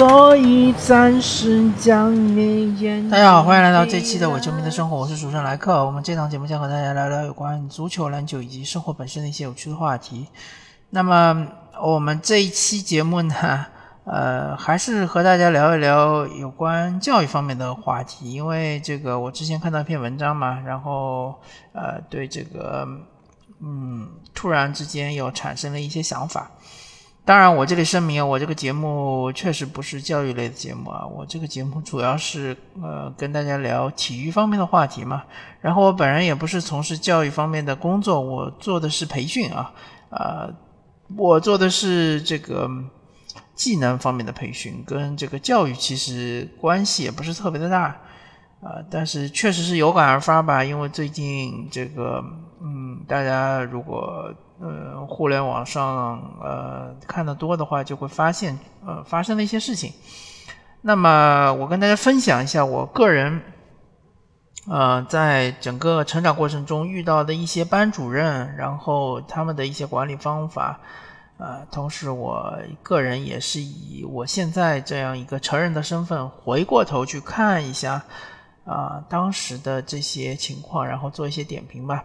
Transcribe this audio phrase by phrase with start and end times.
[0.00, 3.06] 所以暂时将你眼。
[3.10, 5.84] 大家好，欢迎来到这期的伪球迷的生活，我是主持人莱克。
[5.84, 10.26] 我们这档节目将和大家聊聊有关足球、篮球以及生活本身的一些有趣的话题。
[10.88, 11.46] 那么
[11.82, 13.66] 我们这一期节目呢，
[14.04, 21.38] 呃，还是和大家聊一聊有关教育方面的话题，因为这个我之前看到一篇文章嘛，然后
[21.74, 22.88] 呃，对这个
[23.62, 26.50] 嗯，突然之间又产生了一些想法。
[27.22, 31.06] 当然，我这里声明，我这个节目确实不是教育类的节目啊。
[31.06, 35.22] 我这个节目主要是呃跟大家聊体育方面的话题嘛。
[35.60, 39.72] 然后我本人也不是从事教育方面的工作，我做的是培训啊，
[40.08, 40.52] 呃，
[41.16, 42.68] 我做的是这个
[43.54, 47.96] 技能方面的培训，跟这个教育其实关系也不是特别的大
[48.62, 48.82] 啊。
[48.90, 52.24] 但是确实是有感而发吧，因为最近这个
[52.60, 54.32] 嗯，大家如果。
[54.62, 59.90] 呃，互联网上呃看的多的话，就会发现呃发生了一些事情。
[60.82, 63.40] 那么我跟大家分享一下我个人
[64.68, 70.78] 呃在整个成长过程中遇到的一些班主任，然后他们的一些管理方法。
[71.38, 78.04] 呃，同时我个人也是以我现在这样一个成人的身份，回过头去看一下
[78.70, 82.04] 啊当时的这些情况，然后做一些点评吧。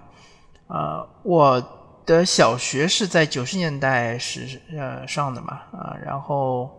[0.67, 1.63] 呃，我。
[2.05, 6.69] 的小学是在九十年代是呃上的嘛啊，然后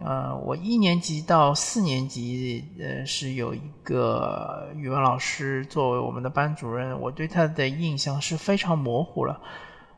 [0.00, 9.40] 呃我一年级到四年级呃是有一个语文老师作为我们的班主任，我对他的印象是非常模糊了，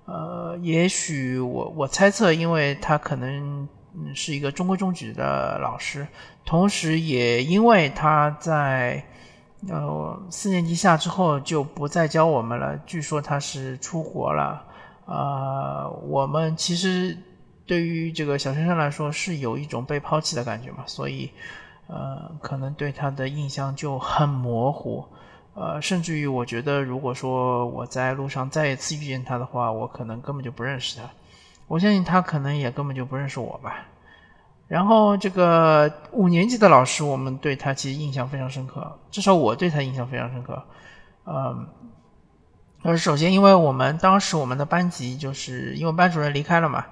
[0.06, 3.69] 呃也许我我猜测，因为他可能
[4.14, 6.09] 是一个中规中矩的老师，
[6.47, 9.04] 同时也因为他在
[9.69, 14.65] 呃四年级下之后就不再教我们了，据说他是出国了。
[15.05, 17.17] 啊，我们其实
[17.67, 21.31] 对于这个小学生来说是有一种被抛弃的感觉嘛，所以
[21.89, 25.05] 呃，可能对他的印象就很模糊，
[25.55, 31.11] 呃，甚至于我觉得，如果说我在路上再一次遇见他的话，我可能根本就不认识他，
[31.67, 33.84] 我相信他可能也根本就不认识我吧。
[34.69, 40.62] 然后这个五年级的老师，我们对他其实印象非常深刻，至少我对他印象非常深刻，
[41.27, 41.67] 嗯。
[42.84, 46.84] 呃，首先，因为我们当时我们的班级就是因为班主任离开了嘛，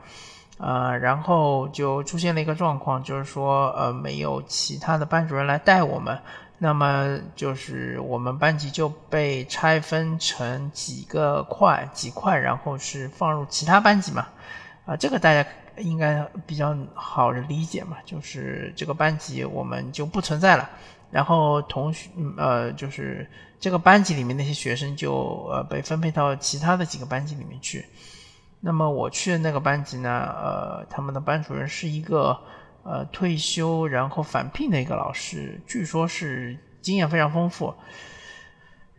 [0.58, 6.16] 呃，然后就出现了一个状况，就是说，呃，没有其他的班主任来带我们，
[6.58, 14.28] 那么就是我们班级就被拆分成几个块，几块，然后是放入其他班级嘛，
[14.86, 15.44] 啊，这个大家
[15.78, 20.68] 应该比较好理解嘛，就是这个班级我们就不存在了。
[21.10, 27.84] 然后同学，呃，就是这个班级里面那些学生就呃被分配到其他的几个班级里面去。
[28.60, 32.38] 那么我去的那个班级呢，呃，他们的班主任是一个
[32.84, 37.74] 呃退休然后返聘的一个老师，据说是经验非常丰富。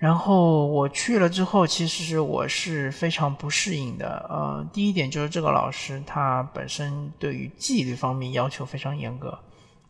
[0.02, 4.26] 然后我去了之后，其实我是非常不适应的。
[4.28, 9.38] 呃，第一点就是这个老师他本身对于纪律方面要求非常严格。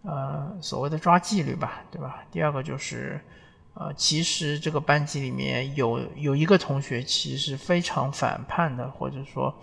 [0.04, 2.26] 呃，所谓的抓纪律吧，对吧？
[2.30, 3.22] 第二个就是，
[3.74, 9.56] 呃，其实这个班级里面有有一个同学其实非常反叛的，或者说，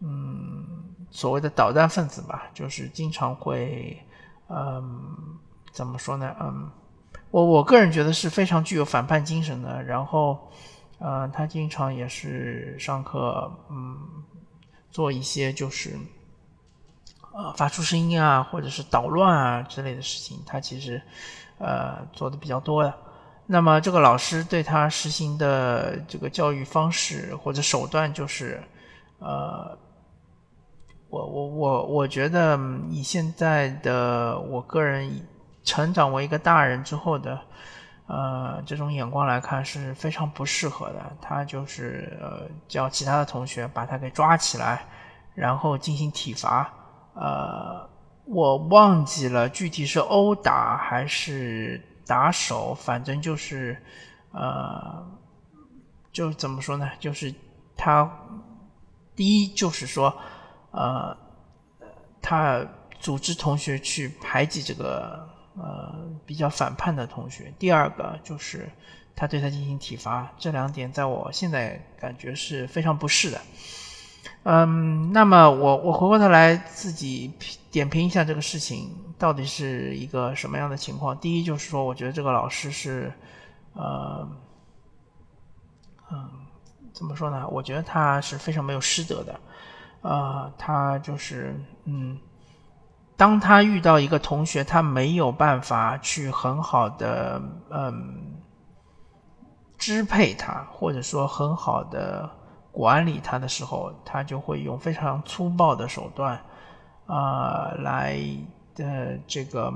[0.00, 0.66] 嗯，
[1.12, 3.96] 所谓的捣蛋分子吧，就是经常会，
[4.48, 5.16] 嗯，
[5.70, 6.34] 怎么说呢？
[6.40, 6.68] 嗯，
[7.30, 9.82] 我我个人觉得是非常具有反叛精神的。
[9.82, 10.38] 然后，
[10.98, 13.96] 呃，他经常也是上课，嗯，
[14.90, 15.98] 做一些就是。
[17.38, 21.02] 呃，发出声音啊，或者是捣乱啊之类的事情，他其实，
[21.58, 22.94] 呃，做的比较多的。
[23.44, 28.58] 那么这个老师对他实行的这个教育方式或者手段，就是，
[29.18, 29.76] 呃，
[31.10, 32.58] 我我我我觉得
[32.88, 35.20] 以现在的我个人
[35.66, 37.38] 成长为一个大人之后的，
[38.06, 41.16] 呃，这种眼光来看是非常不适合的。
[41.20, 44.86] 他就是呃，叫其他的同学把他给抓起来，
[45.34, 46.72] 然后进行体罚。
[47.14, 47.86] 呃，
[48.26, 53.76] 我忘记了具体是殴打还是打手，反正就是，
[54.32, 55.04] 呃，
[56.12, 56.88] 就怎么说呢？
[57.00, 57.34] 就是
[57.76, 58.08] 他
[59.16, 60.16] 第一就是说，
[60.70, 61.16] 呃，
[62.22, 62.64] 他
[63.00, 65.94] 组织同学去排挤这个呃
[66.24, 68.68] 比较反叛的同学；第二个就是
[69.14, 70.32] 他对他进行体罚。
[70.38, 73.40] 这两点在我现在感觉是非常不适的。
[74.42, 77.32] 嗯，那么我我回过头来自己
[77.70, 81.18] 点评一下这个事情到底是一个什么样的情况。
[81.18, 83.12] 第一就是说，我觉得这个老师是，
[83.72, 84.28] 呃，
[86.12, 86.30] 嗯，
[86.92, 87.48] 怎么说呢？
[87.48, 89.40] 我觉得他是非常没有师德的，
[90.02, 92.16] 呃，他就是，嗯，
[93.16, 97.40] 当他遇到一个同学，他没有办法去很好的
[97.70, 98.36] 嗯
[99.78, 102.28] 支配他，或者说很好的
[102.70, 106.38] 管理他的时候，他就会用非常粗暴的手段
[107.06, 108.20] 啊来
[108.74, 109.72] 的这个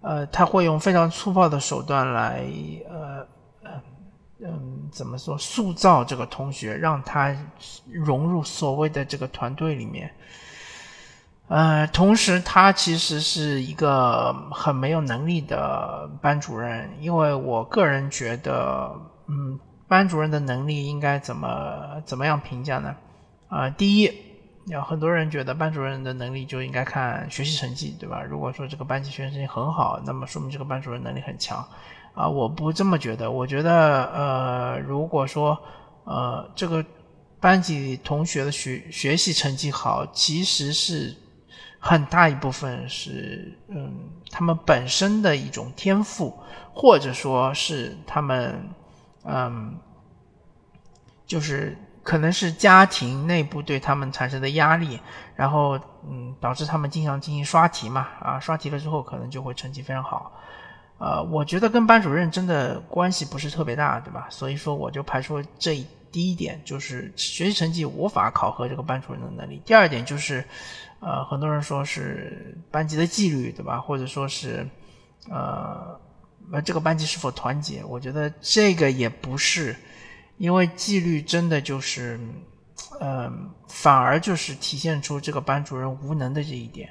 [0.00, 2.44] 呃，他会用非常粗暴的手段来
[2.88, 3.26] 呃
[4.44, 7.36] 嗯怎么说塑造这个同学，让他
[7.90, 10.08] 融入所谓的这个团队里面。
[11.46, 18.90] 呃，同时他其实是一个很没有能力的班主任，因为我个人觉得，
[19.28, 22.96] 嗯，班主任的能力应该怎么怎么样评价呢？
[23.48, 24.10] 啊，第一，
[24.68, 28.22] 有很多人觉得班主任的能力就应该看学习成绩，对吧？
[28.22, 31.58] 如果说这个班级学习成绩很好，那么说明这个班主任能力很强。
[32.14, 35.58] 啊，我不这么觉得，我觉得，呃，如果说，
[36.04, 36.82] 呃，这个
[37.38, 41.14] 班级同学的学学习成绩好，其实是。
[41.86, 43.92] 很大一部分是，嗯，
[44.30, 46.34] 他们本身的一种天赋，
[46.72, 48.70] 或者说是他们，
[49.24, 49.78] 嗯，
[51.26, 54.98] 就是可能是家庭内部对他们产生的压力，
[55.36, 55.78] 然后，
[56.08, 60.32] 嗯，导致他们经常进行刷题嘛，啊，刷题了之后可能就会成绩非常好，
[60.96, 64.26] 呃，我觉得跟班主任真的关系不是特别大，对吧？
[64.30, 69.60] 所以说我就排除这一第一点，就是学习成绩无法考核这个班主任的能力。
[69.66, 70.44] 第二点就是。
[71.00, 73.78] 呃，很多人说是班级的纪律，对吧？
[73.78, 74.66] 或者说是，
[75.28, 76.00] 呃，
[76.64, 77.84] 这个班级是否团结？
[77.84, 79.76] 我觉得这个也不是，
[80.38, 82.18] 因为纪律真的就是，
[83.00, 83.30] 呃，
[83.68, 86.88] 反而就是体现出这个班主任无能的这一点。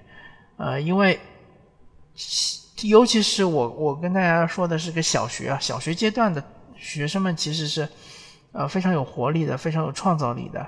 [0.57, 1.19] 呃，因为，
[2.83, 6.43] 尤其是我，我跟大家说的是个小学啊，小学阶段的
[6.77, 7.89] 学生们其实是，
[8.53, 10.65] 呃，非常有活力的，非常有创造力的。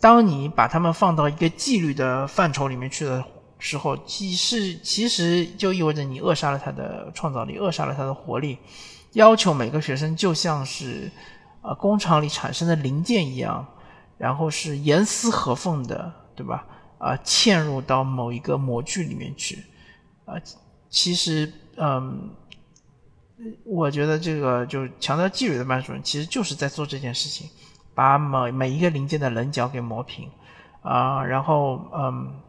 [0.00, 3.22] 当你把他们放到一个纪律的范畴里面去的
[3.58, 8.58] 时候，其实其实就意味着你扼杀了他的创造力，扼杀了他的活力。
[9.12, 11.10] 要求每个学生就像是
[11.62, 13.66] 呃工厂里产生的零件一样，
[14.18, 16.66] 然后是严丝合缝的，对吧？
[16.98, 19.64] 啊，嵌入到某一个模具里面去。
[20.24, 20.34] 啊，
[20.88, 22.30] 其实嗯，
[23.64, 27.48] 我觉得这个就是强调纪律的班主任，其实就是在做这件事情。
[27.96, 30.28] 把每每一个零件的棱角给磨平，
[30.82, 32.40] 啊，然后嗯，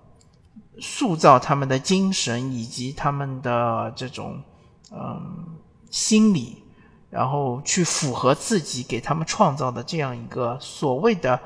[0.79, 4.41] 塑造他们的精神以及他们的这种
[4.91, 5.21] 嗯
[5.91, 6.63] 心理，
[7.11, 11.39] 然后去符合自己给他们创造的这样一个所谓的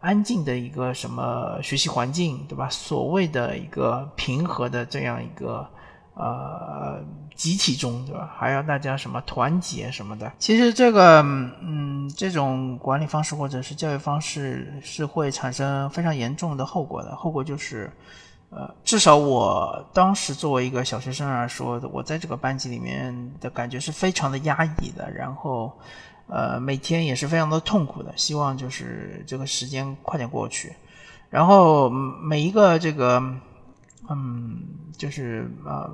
[0.00, 2.68] 安静的一个什么学习环境，对吧？
[2.68, 5.70] 所谓的一个平和的这样一个。
[6.18, 7.04] 呃，
[7.34, 8.34] 集体中，对吧？
[8.38, 10.32] 还要大家什么团结什么的。
[10.38, 11.20] 其实这个，
[11.60, 17.14] 嗯，这种管理方式或者是教育方式是会产生非常严重的后果的。
[17.14, 17.92] 后果就是，
[18.48, 25.12] 呃，至少我当时作为一个小学生来说，我在这个班级里面的感觉是非常的压抑的。
[25.12, 25.70] 然后，
[26.28, 28.10] 呃，每天也是非常的痛苦的。
[28.16, 30.74] 希望就是这个时间快点过去。
[31.28, 33.22] 然后每一个这个。
[34.08, 34.58] 嗯，
[34.96, 35.88] 就是呃，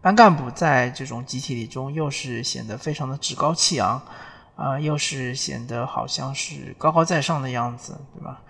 [0.00, 4.00] 班干部在这种集体里中，又是显得非常的趾高气昂，
[4.56, 8.40] 啊，又是显得好像是高高在上的样子，对吧？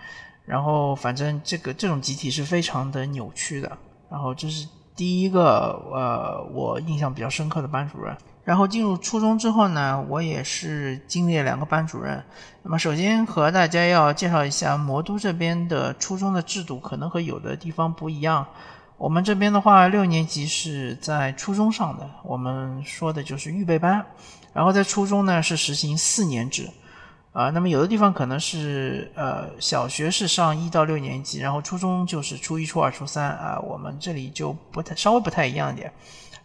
[0.45, 3.79] 然后反正这个这种集体是非常的扭曲的。
[4.11, 8.17] 然后这是第一个呃，我印象比较深刻的班主任。
[8.45, 12.25] 然后进入初中之后呢，我也是经历了两个班主任。
[12.63, 18.47] 那么首先和大家要介绍一下魔都这边的初中的制度，可能和有的地方不一样。
[18.99, 24.05] 我们这边的话，六年级是在初中上的，我们说的就是预备班。
[24.53, 26.69] 然后在初中呢是实行四年制，
[27.33, 35.93] 啊，那么有的地方可能是呃小学是上一到六年级，然后初中就是初一、初二、初三啊，我们这里就不太稍微不太一样点。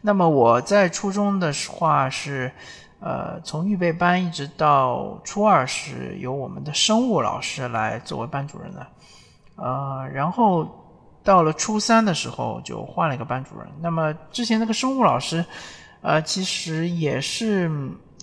[0.02, 2.52] 那么我在初中的话是，
[3.00, 8.88] 呃，从预备班一直到初二是由我们的生物老师来作为班主任的，
[9.56, 10.83] 呃，然后。
[11.24, 13.68] 到了初三的时候，就换了一个班主任。
[13.80, 15.46] 那么之前那个生物老师，
[16.02, 17.72] 呃，其实也是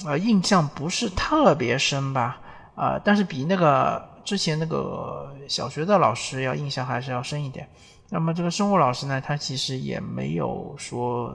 [0.05, 2.39] 呃印象不是特别深吧，
[2.75, 7.67] 啊，但是比那个之前那个小学的老师要印象还是要深一点。
[8.11, 11.35] 那么这个生物老师呢，他其实也没有说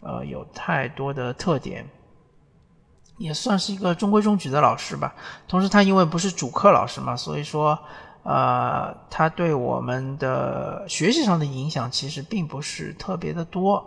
[0.00, 1.88] 呃有太多的特点，
[3.18, 5.14] 也算是一个中规中矩的老师吧。
[5.46, 7.78] 同时他因为不是主课老师嘛，所以说。
[8.30, 13.82] 呃，他对我们的学习上的影响其实并不是特别的多。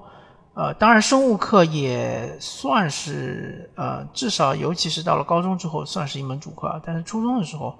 [0.55, 6.81] 呃，当然生物课也算是呃，至少尤其是到了高中之后，算是一门主课。
[6.83, 7.77] 但是初中的时候，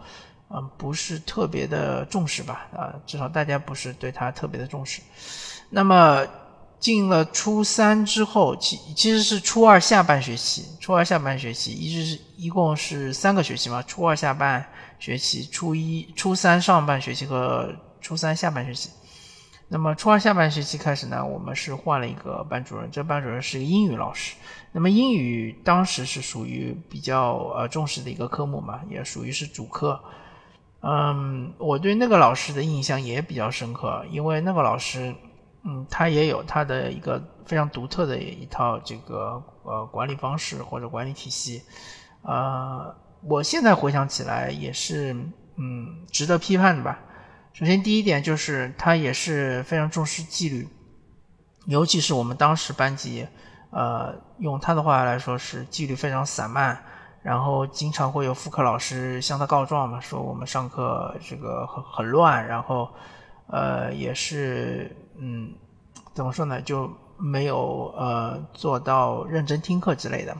[0.52, 2.68] 嗯，不是特别的重视吧？
[2.78, 5.02] 啊，至少大家不是对他特别的重视。
[5.72, 6.24] 那么
[6.80, 14.64] 进了初三之后，其其实是初二下半学期，初二下半学期一直是一共是三个学期嘛，初二下半
[15.02, 18.92] 学期、初一、初三上半学期和初三下半学期。
[19.68, 24.36] 那么初二下半学期开始呢，我们是换了一个班主任，这班主任是个英语老师。
[24.72, 30.00] 那么英语当时是属于比较呃重视的一个科目嘛，也属于是主课。
[30.82, 35.16] 嗯，我对那个老师的印象也比较深刻，因为那个老师，
[35.64, 41.64] 嗯，他也有他的一个非常独特的一套这个呃管理方式或者管理体系，
[42.24, 42.94] 呃，
[43.24, 45.14] 我现在回想起来也是
[45.56, 47.00] 嗯值得批判的吧。
[47.54, 50.68] 首先第一点就是他也是非常重视纪律，
[51.66, 53.28] 尤其是我们当时班级，
[53.72, 56.84] 呃，用他的话来说是纪律非常散漫。
[57.24, 62.90] 然后经常会有副科老师向他告状嘛，说我们上课这个很很乱，然后，
[63.46, 65.54] 呃，也是，嗯，
[66.16, 70.36] 怎么说呢，就没有呃做到认真听课之类的。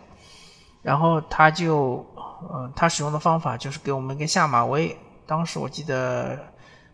[0.82, 2.06] 然后他就，
[2.50, 4.98] 呃，他使用的方法就是给我们一个下马威。
[5.26, 6.38] 当时我记得，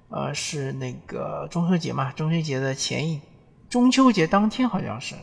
[0.09, 3.21] 呃，是那个中秋节嘛，中秋节的前一，
[3.69, 5.15] 中秋节当天好像是，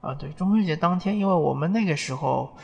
[0.00, 2.56] 啊，对，中秋节当天，因为我们那个时候。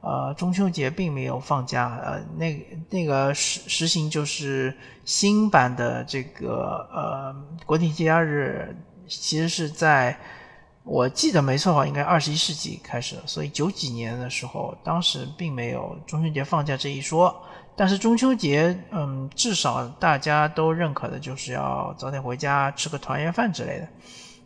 [0.00, 4.72] 呃，中秋节并没有放假，呃，那那个实实行就是
[5.04, 7.34] 新版的这个呃
[7.66, 8.76] 国定节假日，
[9.08, 10.16] 其实是在
[10.90, 17.34] 我记得没错的话，应该二十一世纪开始，所以九几年的时候，当时并没有中秋节放假这一说。
[17.76, 23.88] 但是中秋节，嗯，至少大家都认可的就是要早点回家吃个团圆饭之类的。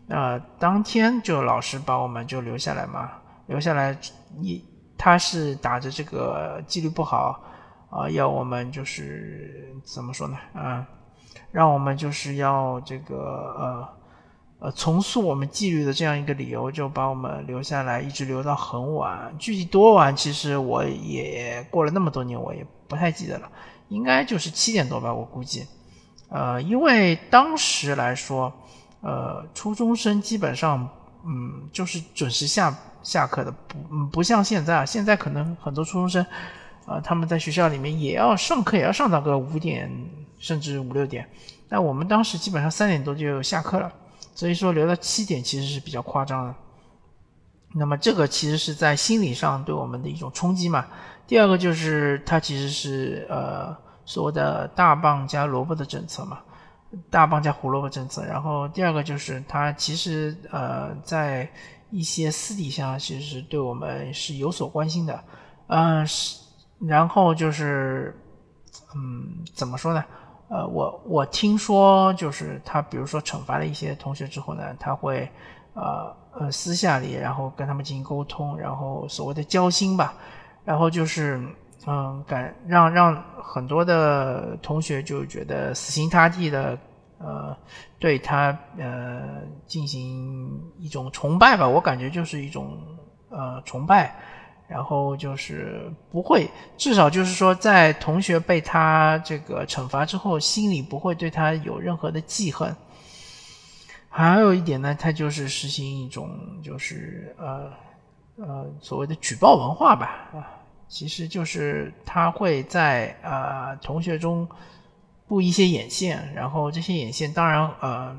[0.07, 3.13] 那当天就老师把我们就留下来嘛，
[3.47, 3.97] 留下来
[4.41, 4.63] 一。
[4.99, 7.41] 他是打着这个纪律不好
[7.89, 10.37] 啊，要我们就是怎么说呢？
[10.55, 10.87] 啊，
[11.51, 13.17] 让我们就是要这个
[13.59, 13.89] 呃
[14.63, 19.35] 呃重塑我们纪律的这样一个理由，就把我们留下来，一直留到很晚。
[19.37, 23.51] 具体多晚，其实我也过了那么多年，我也不太记得了。
[23.89, 25.67] 应该就是七点多吧，我估计。
[26.29, 28.53] 呃，因为当时来说，
[29.01, 30.89] 呃，初中生基本上
[31.27, 32.73] 嗯就是准时下。
[33.03, 36.25] 下课的不不像现在啊，现在可能很多初中生，
[36.87, 39.91] 啊他们在学校里面也要上课，也要上到个五点
[40.39, 41.29] 甚至五六点。
[41.69, 43.93] 那我们当时基本上三点多就下课了，
[44.35, 46.55] 所以说留到七点其实是比较夸张的。
[47.75, 50.87] 那么这个其实是在心理上对我们的一种冲击嘛。
[51.27, 56.41] 第二个就是它其实是呃所谓的大棒加萝卜的政策嘛，
[57.11, 58.25] 大棒加胡萝卜政策。
[58.25, 61.51] 然后第二个就是它其实呃在。
[61.95, 65.25] 一些私底下其实是对我们是有所关心的，
[65.67, 66.41] 嗯，是，
[66.79, 68.19] 然后就是，
[68.95, 70.03] 嗯，怎么说呢？
[70.53, 75.27] 呃，我我听说就是他，比如说惩罚了一些同学之后呢，他会，
[75.73, 80.13] 呃呃，私下里然后跟他们进行沟通，然后所谓的交心吧，
[80.63, 81.41] 然后就是，
[81.87, 86.79] 嗯，感让让很多的同学就觉得死心塌地的。
[87.25, 87.57] 呃，
[88.01, 92.77] 对他呃进行一种崇拜吧，我感觉就是一种
[93.31, 94.17] 呃崇拜，
[94.69, 102.75] 然后就是不会，至少就是说，在同学被他这个惩罚之后，心里不会对他有任何的记恨。
[104.09, 106.31] 还有一点呢，他就是实行一种
[106.63, 107.73] 就是呃
[108.37, 114.49] 呃所谓的举报文化吧，啊，其实就是他会在呃同学中。
[115.29, 118.15] 布一些眼线，然后这些眼线当然呃，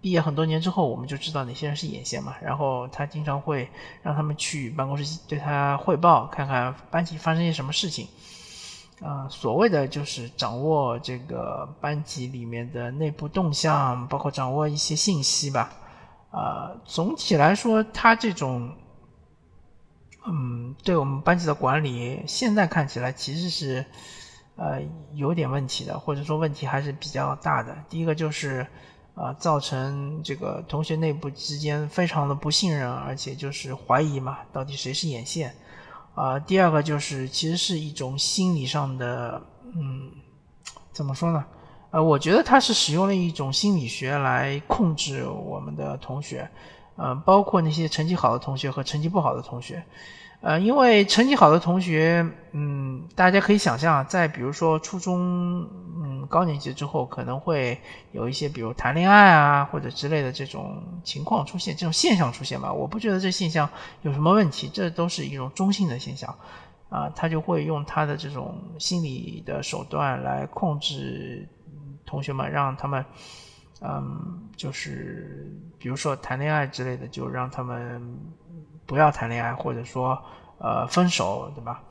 [0.00, 2.34] 毕业很多年之后我们就知道哪些人是眼线嘛。
[2.40, 3.68] 然后他经常会
[4.02, 8.06] 让他们去办公室对他汇报，看看班级发生些什么事情。
[9.00, 15.70] 啊，所谓的就是掌握这个班级里面的内部动向，包括掌握一些信息吧。
[16.30, 18.72] 啊，总体来说，他这种
[20.26, 23.84] 嗯，对我们班级的管理，现在看起来其实是。
[24.60, 24.82] 呃，
[25.14, 27.76] 有点问题的，或者说问题还是比较大的。
[27.88, 28.66] 第一个就是，
[29.20, 35.52] 啊，造成这个同学内部之间非常的不信任，而且就是怀疑嘛，到底谁是眼线？
[36.14, 39.42] 啊，第二个就是其实是一种心理上的，
[39.74, 40.12] 嗯，
[40.92, 41.44] 怎么说呢？
[41.90, 46.48] 呃，我觉得他是使用了一种心理学来控制我们的同学，
[46.96, 49.82] 呃，包括那些成绩好的同学和成绩不好的同学。
[50.40, 55.68] 呃，因为成绩好的同学，嗯，大家可以想象，在比如说初中，
[56.00, 57.80] 嗯，高年级之后，可能会
[58.12, 62.72] 有一些，比如谈恋爱啊，或者之类的这种情况出现，这种现象出现吧。
[62.72, 63.68] 我不觉得这现象
[64.02, 66.34] 有什么问题，这都是一种中性的现象。
[66.88, 71.46] 啊，他就会用他的这种心理的手段来控制
[72.06, 73.04] 同学们，让他们，
[73.82, 78.00] 嗯，就是比如说谈恋爱之类的，就让他们
[78.88, 80.20] 不要谈恋爱，或者说
[80.58, 81.82] 呃分手，对吧？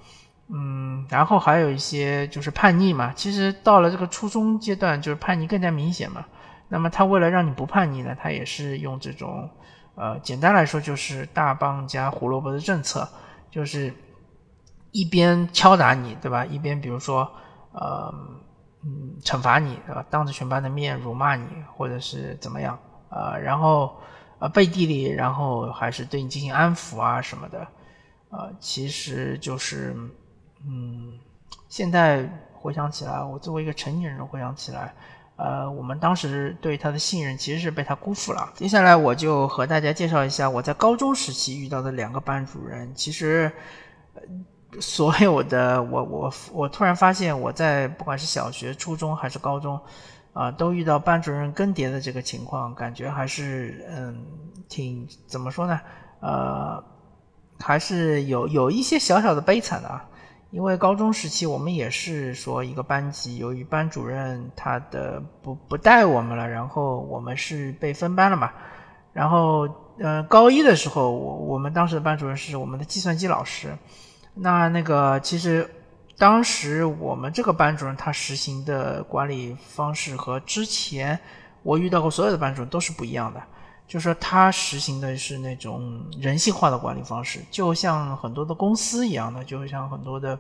[0.50, 6.26] 嗯，然后还有一些就是叛逆嘛，其实到了这个初中阶段，就是叛逆更加明显嘛。
[6.70, 9.50] 那么他为了让你不叛逆呢，他也是用这种，
[9.96, 13.08] 呃，简单来说就是大棒加胡萝卜的政策，
[13.52, 13.94] 就是
[14.92, 16.46] 一边敲打你，对吧？
[16.46, 17.30] 一边比如说，
[17.74, 18.14] 呃，
[18.84, 20.04] 嗯，惩罚你，对吧？
[20.10, 23.98] 当着全班的面辱骂你，或者是怎么样，呃，然后
[24.40, 27.60] 啊背地里，然后还是对你进行安抚啊什么的，
[28.30, 29.96] 啊，其实就是，
[30.66, 31.20] 嗯，
[31.70, 34.94] 现在回想起来，我作为一个成年人回想起来。
[35.40, 38.52] 呃，我们当时对他的信任其实是被他辜负了。
[38.56, 42.92] 接下来我就和大家介绍一下我在高中时期遇到的两个班主任。
[42.96, 43.52] 其实，
[44.80, 49.80] 所有的我我我突然发现我在不管是小学、初中还是高中，
[50.38, 54.24] 啊，都遇到班主任更迭的这个情况，感觉还是嗯，
[54.70, 55.80] 挺怎么说呢？
[56.20, 56.84] 呃，
[57.60, 60.06] 还是有有一些小小的悲惨的啊。
[60.52, 68.52] 因为高中时期我们也是说一个班级，由于班主任他的不不带我们了，然后我们是被分班了嘛。
[69.12, 69.68] 然后，
[70.00, 73.76] 呃，高一的时候，我我们当时的班主任是我们的计算机老师。
[74.36, 75.70] 那那个其实
[76.18, 81.20] 当时我们这个班主任他实行的管理方式和之前
[81.64, 83.42] 我遇到过所有的班主任都是不一样的。
[83.88, 90.38] 就是说，他实行的是那种人性化的管理方式，就像很多的公司一样的，就像很多的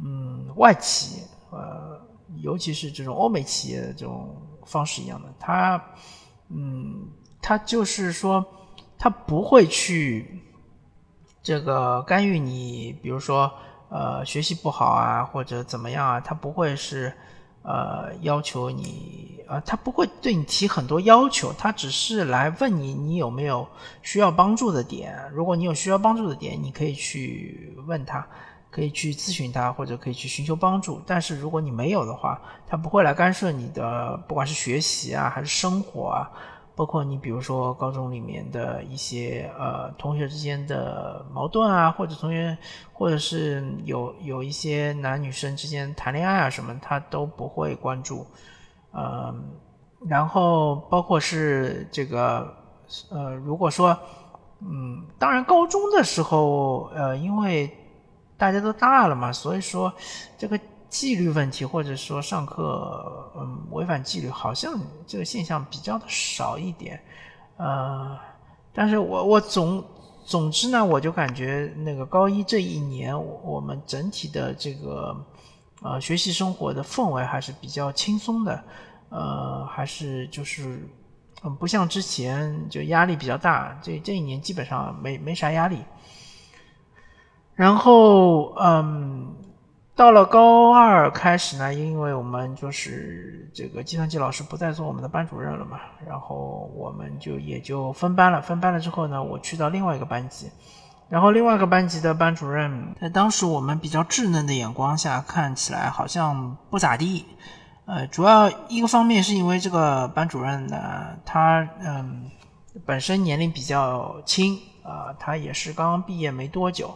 [0.00, 2.00] 嗯外企，呃，
[2.42, 4.34] 尤其是这种欧美企业的这种
[4.66, 5.32] 方式一样的。
[5.38, 5.80] 他
[6.48, 7.06] 嗯，
[7.40, 8.44] 他就是说，
[8.98, 10.42] 他不会去
[11.44, 13.52] 这个干预你，比如说
[13.94, 17.12] 呃学习不好啊，或者怎么样啊，他不会是。
[17.66, 23.66] 呃，要求你，呃，他不会对你提很多要求，他只是来问你，你有没有
[24.02, 25.18] 需要帮助的点。
[25.32, 28.26] 如果你有需要帮助的点，你可以去问他，
[28.70, 31.00] 可以去咨询他，或者可以去寻求帮助。
[31.06, 36.30] 但是如果你没有的话，他不会来干涉你的，不管是学习啊，还是生活啊。
[36.76, 42.56] 包括你，比如说高中里面的一些呃同学之间的矛盾啊，或者同学，
[42.92, 48.26] 或者是有有一些男女生之间谈恋爱啊什么，他都不会关注。
[48.92, 49.34] 呃，
[50.08, 52.52] 然后包括是这个
[53.10, 53.96] 呃，如果说
[54.60, 57.70] 嗯，当然高中的时候呃，因为
[58.36, 59.92] 大家都大了嘛，所以说
[60.36, 60.58] 这个。
[60.94, 67.02] 纪律问题，或者说上课嗯违反纪律，好像这个现象比较的少一点，
[67.56, 68.16] 呃，
[68.72, 69.84] 但是我我总
[70.24, 75.16] 总之呢，我就感觉那个高一这一年，我们整体的这个
[75.82, 78.64] 呃学习生活的氛围还是比较轻松的，
[79.08, 80.88] 呃，还是就是
[81.42, 85.78] 嗯不像之前就压力比较大，这这一年基本上没没啥压力，
[87.56, 89.34] 然后嗯。
[89.96, 98.42] 到了高二开始呢，因为我们就是这个计算机老师不再做我们的班主任了嘛，然后我们就也就分班了。
[98.42, 100.50] 分班了之后呢，我去到另外一个班级，
[101.08, 107.24] 然后另外一个班级的班主任，在当时我们比较稚嫩的眼光下看起来好像不咋地。
[107.86, 112.28] 呃，主要一个方面是因为这个班主任呢，他嗯
[112.84, 116.92] 本身年龄比较轻啊，他也是刚刚毕业没多久。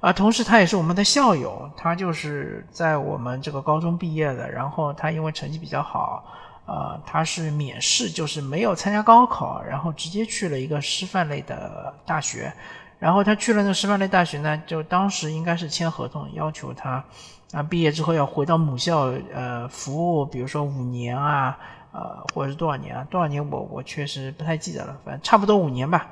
[0.00, 6.24] 啊，同时他也是我们的校友，他就是在我们这个高中毕业的，然后他因为成绩比较好，
[6.66, 12.52] 呃，他是免试，就是没有参加高考，然后直接去了一个师范类的大学，
[13.00, 17.02] 然后他去了那个师范类大学呢，就当时应该是签合同，要求他
[17.50, 21.58] 啊毕业之后要回到母校，呃，服务，比如说五年啊，
[21.90, 26.06] 呃，或者是多少年啊，多少年我我确实不太记得了，反正差不多五年吧。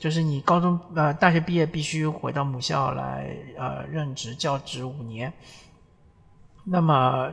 [0.00, 5.30] 就是你高中呃大学毕业必须回到母校来呃任职教职五年，
[6.64, 7.30] 那么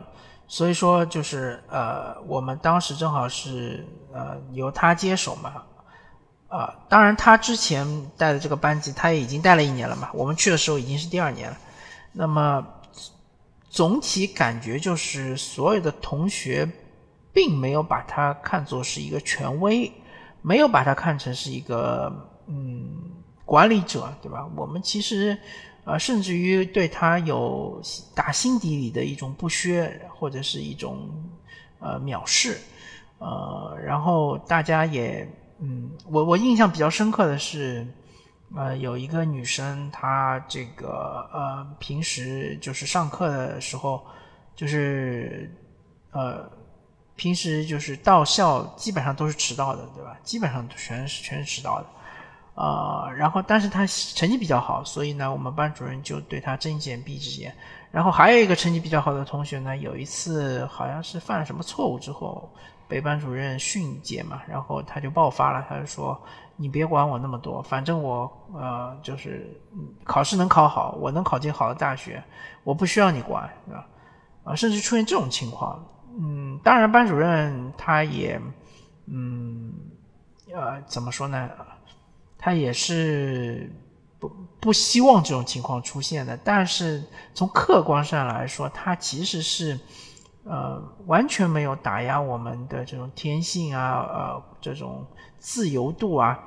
[0.50, 5.64] 所以说就是呃我们当时正好是呃由他接手嘛，
[6.50, 11.58] 啊当然他之前带的这个班级他也已经带了一年了嘛，我们去的时候已经是第二年了，
[12.12, 12.68] 那么
[13.70, 16.70] 总体感觉就是所有的同学
[17.32, 19.90] 并没有把他看作是一个权威，
[20.42, 22.34] 没有把他看成是一个。
[22.48, 23.12] 嗯，
[23.46, 24.50] 管理者对吧？
[24.56, 25.38] 我们其实，
[25.84, 27.82] 呃，甚至于对他有
[28.16, 31.10] 打心底里的一种不屑，或者是一种
[31.80, 32.58] 呃藐视，
[33.20, 35.28] 呃，然后大家也，
[35.60, 37.86] 嗯，我我印象比较深刻的是，
[38.56, 44.06] 呃，有一个女生，她这个呃，平时就是上课的时候，
[44.56, 45.54] 就是
[46.12, 46.50] 呃，
[47.16, 50.18] 平时就是到校基本上都是迟到的，对吧？
[50.24, 51.88] 基本上全是全是迟到的。
[52.58, 57.56] 呃，然后但是他成绩比较好，所以呢，我们班主任就对他睁一只眼闭一只眼。
[57.92, 62.52] 然后还有一个成绩比较好的同学呢，有一次好像是犯了什么错误之后。
[62.90, 66.18] 被班主任训诫嘛，然后他就爆发了，他就说
[66.56, 69.46] ：“你别管我那么多，反正我呃就是
[70.06, 72.24] 考试能考好，我能考进好的大学，
[72.64, 73.86] 我不需要你管，是吧？
[74.46, 75.86] 啊，甚至出现这种情况，
[76.18, 78.40] 嗯，当然班主任他也，
[79.08, 79.74] 嗯，
[80.56, 81.50] 呃，怎么说呢？
[82.48, 83.70] 他也是
[84.18, 84.32] 不
[84.62, 89.78] 不希望这种情况出现的，但是从客观上来说，他其实是。”
[90.50, 95.06] 呃，完全没有打压我们的这种天性啊，呃，这种
[95.38, 96.40] 自由度啊，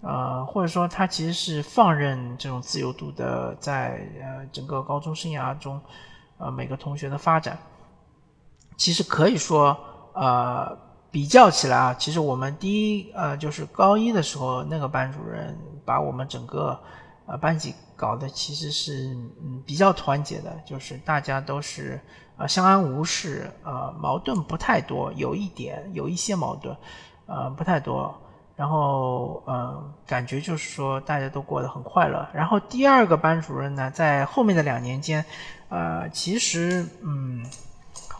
[0.00, 5.80] 呃，或者说他其实是放任这种自由度的，在呃整个高中生涯中，
[6.38, 7.56] 呃每个同学的发展，
[8.76, 9.78] 其实可以说，
[10.14, 10.76] 呃，
[11.14, 16.76] 比较起来啊，其实我们第一呃就是高一的时候那个班主任把我们整个
[17.26, 22.00] 呃班级搞得其实是嗯比较团结的，就是大家都是。
[22.36, 26.76] 啊，相安无事，呃，矛盾不太多，有一点，有一些矛盾，
[27.26, 28.12] 呃，不太多。
[28.56, 32.26] 然后，嗯，感觉就是说大家都过得很快乐。
[32.34, 35.24] 然后第二个班主任呢，在后面的两年间，
[35.68, 37.46] 呃，其实，嗯，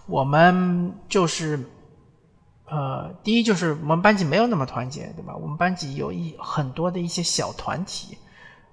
[0.06, 1.58] 我们就是，
[2.66, 5.34] 呃，第一就是我们班级没有那么团结，对吧？
[5.36, 8.18] 我们班级有一很多的一些小团体，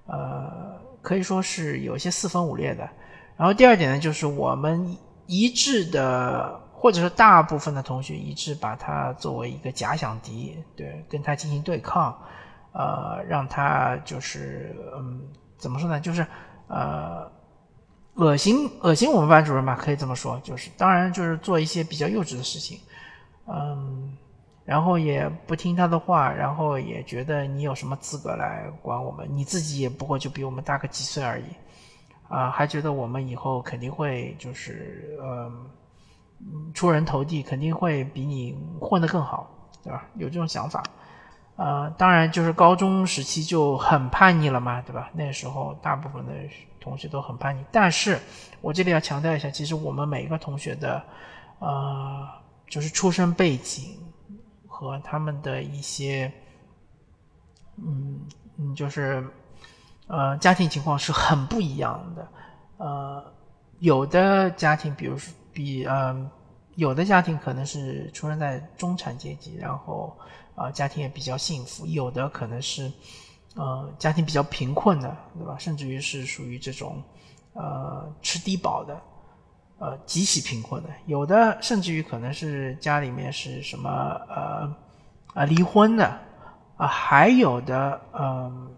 [0.06, 2.89] 呃，可以说是有一些四分五裂的。
[3.38, 4.97] 然后第二点呢，就是我们。
[5.27, 12.13] 一致的，或者说大部分的同学一致把他作为一个假想敌，对，跟他进行对抗，
[12.73, 15.21] 呃，让他就是嗯，
[15.58, 16.01] 怎么说呢？
[16.01, 16.27] 就是
[16.67, 17.32] 呃，
[18.15, 22.77] 恶心恶心我们班主任吧，可以这么说，就是当然就是做一些比较幼稚的事情，
[23.53, 24.17] 嗯，
[24.63, 29.27] 然后也不听他的话，然后也觉得你有什么资格来管我们？
[29.29, 31.45] 你自己也不过就比我们大个几岁而已。
[32.29, 39.49] 啊，还觉得我们以后肯定会就是嗯，出人头地，肯定会比你混得更好，
[39.83, 40.05] 对吧？
[40.15, 40.81] 有这种想法。
[41.57, 45.09] 呃，当然就是高中时期就很叛逆了嘛，对吧？
[45.13, 46.31] 那时候大部分的
[46.79, 47.63] 同学都很叛逆。
[47.69, 48.17] 但是
[48.61, 51.03] 我这里要强调一下，其实我们每一个同学的
[51.59, 52.25] 呃，
[52.71, 53.99] 就是出生背景
[54.65, 56.31] 和他们的一些，
[57.75, 58.21] 嗯
[58.57, 59.23] 嗯，就是。
[60.07, 62.27] 呃，家庭情况是很不一样的。
[62.79, 63.34] 呃，
[63.79, 66.29] 有的家庭，比如说比呃，
[66.75, 70.13] 有的家庭可能是出生在中产阶级，然后
[70.53, 72.91] 啊，家庭也比较幸福；有的可能是
[73.55, 75.57] 呃，家庭比较贫困的，对吧？
[75.57, 77.01] 甚至于是属于这种
[77.53, 79.01] 呃吃低保的，
[79.81, 83.89] 呃极其贫困的；有的甚至于可能是家里面是什么
[84.29, 84.75] 呃
[85.33, 86.05] 啊离婚的
[86.77, 88.69] 啊，还有的嗯。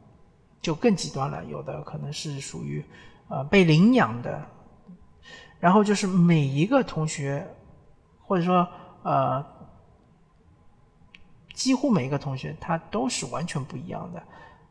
[0.63, 2.81] 就更极端了，有的可能是属于，
[3.27, 4.41] 呃，被领养的，
[5.59, 7.45] 然后就是每一个同学，
[8.21, 8.65] 或者说
[9.01, 9.45] 呃，
[11.53, 14.23] 几乎每一个同学他都是完全不一样的，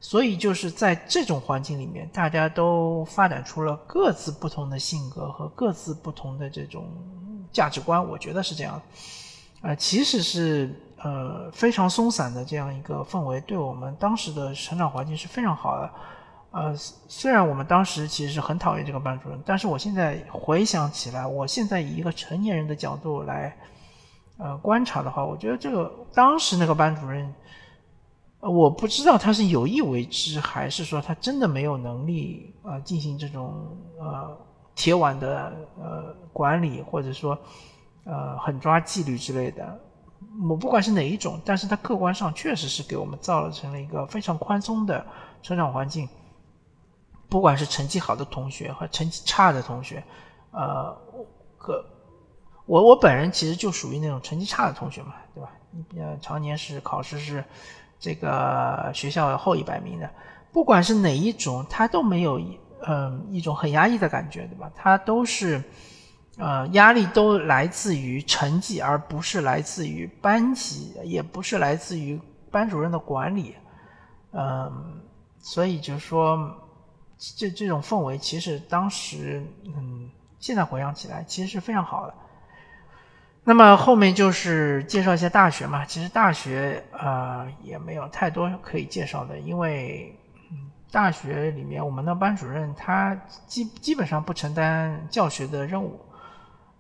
[0.03, 6.85] 所以就是在这种环境里面，大家都发展出了各自不同的性格和各自不同的这种
[7.51, 8.83] 价值观，我觉得是这样，
[9.63, 10.79] 啊，其实是。
[11.05, 15.91] 呃，非常松散的这样一个氛围，对我们当时的成长环境是非常好的。
[16.53, 23.53] 呃，虽然我们当时其实是很讨厌这个班主任，但是我现在回想起来，我现在以一个成年人的角度来
[24.39, 27.35] 呃观察的话，我觉得这个当时那个班主任，
[28.51, 34.37] 我不知道他是有意为之，还是说他真的没有能力啊进行这种呃
[34.75, 37.39] 铁腕的呃管理，或者说
[38.05, 39.81] 呃狠抓纪律之类的。
[40.49, 45.05] 我不管是哪一种，但是他客观上确实是给我们造成了一个非常宽松的
[45.43, 46.09] 成长环境。
[47.29, 50.03] 不管是成绩好的同学和成绩差的同学，
[50.51, 50.95] 呃，
[51.59, 51.85] 个
[52.67, 55.51] 我我本人其实就属于那种成绩差的同学嘛，对吧？
[55.97, 57.43] 呃，常年是考试是
[58.03, 60.11] 这个学校后一百名的。
[60.53, 64.71] 不管是哪一种，他都没有一嗯一种很压抑的感觉，对吧？
[64.75, 65.63] 他都是。
[66.39, 72.19] 呃，压力都来自于成绩，而不是来自于班级，也不是来自于
[72.51, 73.55] 班主任的管理。
[74.33, 75.03] 嗯，
[75.39, 76.39] 所以就是说，
[77.37, 80.09] 这这种氛围其实当时，嗯，
[80.41, 82.15] 现在回想起来，其实是非常好的。
[83.45, 90.17] 那么后面就是介绍一下大学嘛，其实大学呃也没有太多可以介绍的，因为
[90.91, 95.99] 大学里面，我们的班主任他基基本上不承担教学的任务。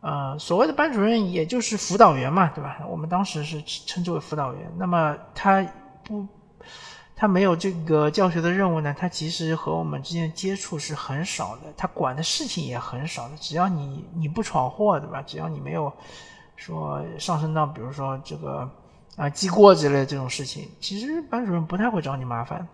[0.02, 2.78] 呃，所谓的班主任也就是辅导员嘛，对吧？
[2.88, 4.70] 我们当时是称之为辅导员。
[4.76, 5.64] 那么他
[6.02, 6.26] 不，
[7.14, 13.36] 他没有这个教学的任务呢，他其实和我们之间接触是很少的，他管的事情也很少的。
[13.36, 15.22] 只要你你不闯祸，对吧？
[15.22, 15.92] 只要你没有
[16.62, 18.68] 说上升到比如说这个
[19.16, 22.66] 啊记过之类这种事情，其实班主任不太会找你麻烦。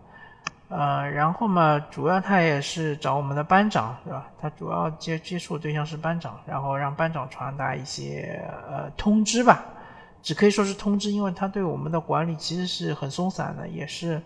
[0.69, 4.29] 呃，然后嘛，主要他也是找我们的班长，对吧？
[4.39, 9.65] 他主要接接触对象是班长，然后让班长传达一些呃通知吧，
[10.23, 14.21] 只可以说是通知，因为他对我们的管理其实是很松散的，也是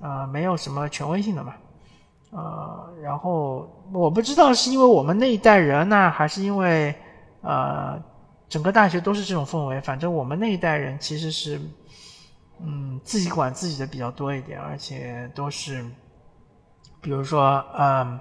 [0.00, 1.54] 呃没有什么权威性的嘛。
[2.30, 6.94] 呃，然后我不知道是因为我们那一代人呢，还是因为
[7.40, 8.00] 呃
[8.52, 11.58] 整个大学都是这种氛围，反正我们那一代人其实是。
[12.64, 15.84] 嗯，自己管自己的比较多一点，而且都是，
[17.00, 18.20] 比如说，嗯，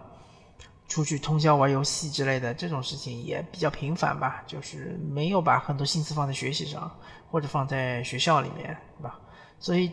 [0.87, 6.89] 出去通宵玩游戏之类的这种事情也比较频繁吧，就是没有把很多心思放在学习上，
[7.29, 9.19] 或者放在学校里面，对吧？
[9.59, 9.91] 所以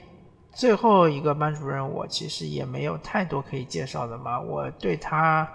[0.54, 4.40] 最后一个班主任，我其实也没有太多可以介绍的嘛。
[4.40, 5.46] 我对他，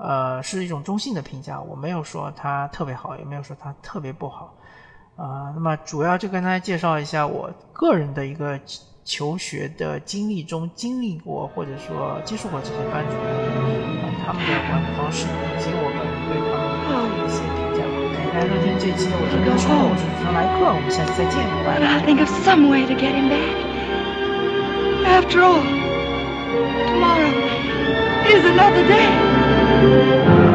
[0.00, 4.54] 呃，是一种中性的评价，我没有说他特别好，也没有说他特别不好。
[5.16, 8.58] 啊，那么主要就跟大家介绍一下我个人的一个
[9.04, 13.28] 求学的经历中经历过或者说接触过这些班主任，
[14.24, 17.84] 他们的管理方式以及我个人对他们的一些评价。
[18.32, 22.00] 大家收听这一期的我这边说，我是主持人莱克，我们下期再见，拜拜。
[22.06, 23.52] Think of some way to get him back.
[25.04, 25.60] After all,
[26.88, 27.28] tomorrow
[28.30, 29.29] is another day.
[29.70, 30.49] thank you